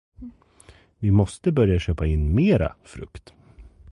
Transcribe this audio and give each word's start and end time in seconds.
Vi 0.99 1.11
måste 1.11 1.51
börja 1.51 1.79
köpa 1.79 2.05
in 2.05 2.35
mera 2.35 2.75
frukt. 2.83 3.33